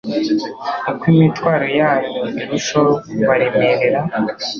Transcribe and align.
Uko 0.89 1.03
imitwaro 1.13 1.65
yanyu 1.79 2.21
irushaho 2.41 2.91
kubaremerera 3.15 4.01